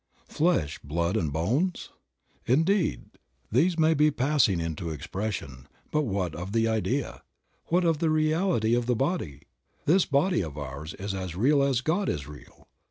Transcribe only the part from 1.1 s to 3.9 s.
and bones? Indeed, these